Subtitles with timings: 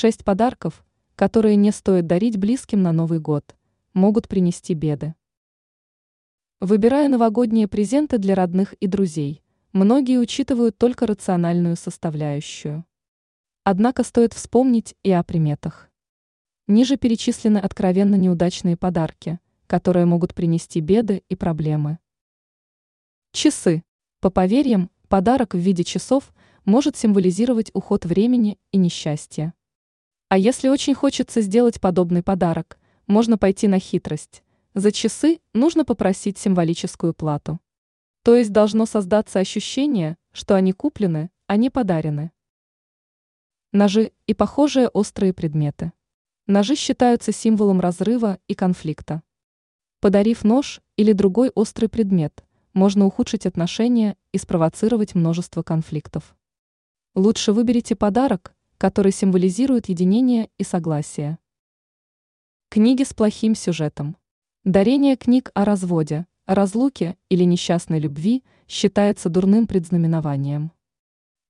[0.00, 0.84] Шесть подарков,
[1.16, 3.56] которые не стоит дарить близким на Новый год,
[3.94, 5.16] могут принести беды.
[6.60, 9.42] Выбирая новогодние презенты для родных и друзей,
[9.72, 12.84] многие учитывают только рациональную составляющую.
[13.64, 15.90] Однако стоит вспомнить и о приметах.
[16.68, 21.98] Ниже перечислены откровенно неудачные подарки, которые могут принести беды и проблемы.
[23.32, 23.82] Часы.
[24.20, 26.32] По поверьям, подарок в виде часов
[26.64, 29.54] может символизировать уход времени и несчастье.
[30.30, 34.42] А если очень хочется сделать подобный подарок, можно пойти на хитрость.
[34.74, 37.58] За часы нужно попросить символическую плату.
[38.22, 42.30] То есть должно создаться ощущение, что они куплены, а не подарены.
[43.72, 45.92] Ножи и похожие острые предметы.
[46.46, 49.22] Ножи считаются символом разрыва и конфликта.
[50.00, 56.36] Подарив нож или другой острый предмет, можно ухудшить отношения и спровоцировать множество конфликтов.
[57.14, 61.38] Лучше выберите подарок, который символизирует единение и согласие.
[62.70, 64.16] Книги с плохим сюжетом.
[64.62, 70.70] Дарение книг о разводе, разлуке или несчастной любви считается дурным предзнаменованием.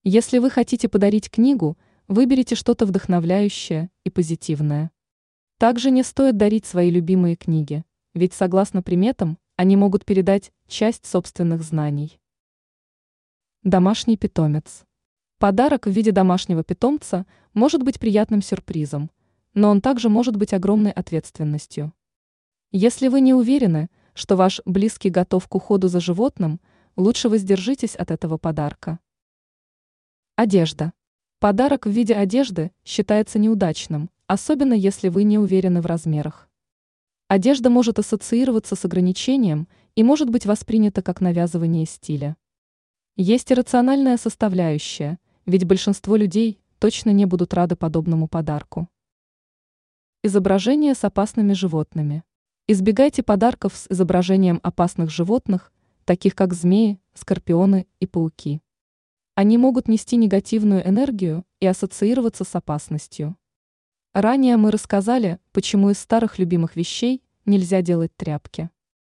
[0.05, 4.91] Если вы хотите подарить книгу, выберите что-то вдохновляющее и позитивное.
[5.59, 11.63] Также не стоит дарить свои любимые книги, ведь согласно приметам, они могут передать часть собственных
[11.63, 12.19] знаний.
[13.65, 14.87] Домашний питомец.
[15.39, 19.09] Подарок в виде домашнего питомца может быть приятным сюрпризом,
[19.55, 21.93] но он также может быть огромной ответственностью.
[22.73, 26.61] Если вы не уверены, что ваш близкий готов к уходу за животным,
[26.97, 28.99] лучше воздержитесь от этого подарка.
[30.35, 30.93] Одежда.
[31.39, 36.51] Подарок в виде одежды считается неудачным, особенно если вы не уверены в размерах.
[37.29, 42.37] Одежда может ассоциироваться с ограничением и может быть воспринята как навязывание стиля.
[43.15, 48.87] Есть и рациональная составляющая– ведь большинство людей точно не будут рады подобному подарку.
[50.23, 52.23] Изображение с опасными животными.
[52.67, 55.73] Избегайте подарков с изображением опасных животных,
[56.05, 58.61] таких как змеи, скорпионы и пауки.
[59.37, 63.35] Они могут нести негативную энергию и ассоциироваться с опасностью.
[64.13, 68.69] Ранее мы рассказали, почему из старых любимых вещей нельзя делать тряпки.